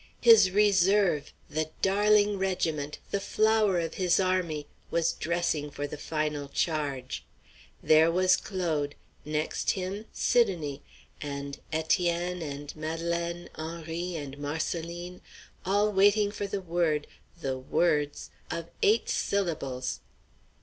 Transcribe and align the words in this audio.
His 0.21 0.49
reserve, 0.49 1.31
the 1.47 1.69
darling 1.83 2.39
regiment, 2.39 2.97
the 3.11 3.19
flower 3.19 3.79
of 3.79 3.93
his 4.01 4.19
army, 4.19 4.65
was 4.89 5.13
dressing 5.13 5.69
for 5.69 5.85
the 5.85 5.95
final 5.95 6.49
charge. 6.49 7.23
There 7.83 8.11
was 8.11 8.35
Claude. 8.35 8.95
Next 9.25 9.69
him, 9.77 10.05
Sidonie! 10.11 10.81
and 11.21 11.59
Étienne, 11.71 12.41
and 12.41 12.73
Madelaine, 12.75 13.47
Henri 13.53 14.15
and 14.15 14.39
Marcelline, 14.39 15.21
all 15.67 15.91
waiting 15.91 16.31
for 16.31 16.47
the 16.47 16.61
word 16.61 17.05
the 17.39 17.59
words 17.59 18.31
of 18.49 18.71
eight 18.81 19.07
syllables! 19.07 19.99